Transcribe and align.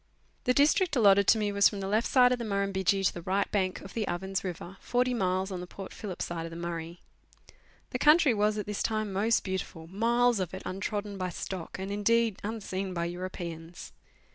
The 0.45 0.53
district 0.55 0.95
allotted 0.95 1.27
to 1.27 1.37
me 1.37 1.51
was 1.51 1.69
from 1.69 1.79
the 1.79 1.87
left 1.87 2.07
side 2.07 2.31
of 2.31 2.39
the 2.39 2.43
Mur 2.43 2.65
rtimbidgee 2.67 3.05
to 3.05 3.13
the 3.13 3.21
right 3.21 3.45
bank 3.51 3.81
of 3.81 3.93
the 3.93 4.07
Ovens 4.07 4.43
River, 4.43 4.77
forty 4.79 5.13
miles 5.13 5.51
on 5.51 5.59
the 5.61 5.67
Port 5.67 5.93
Phillip 5.93 6.23
side 6.23 6.47
of 6.47 6.49
the 6.49 6.55
Murray. 6.55 7.01
The 7.91 7.99
country 7.99 8.33
was 8.33 8.57
at 8.57 8.65
this 8.65 8.81
time 8.81 9.13
most 9.13 9.43
beautiful 9.43 9.85
miles 9.85 10.39
of 10.39 10.55
it 10.55 10.63
untrodden 10.65 11.19
by 11.19 11.29
stock, 11.29 11.77
and, 11.77 11.91
indeed, 11.91 12.39
unseen 12.43 12.95
by 12.95 13.05
Europeans. 13.05 13.93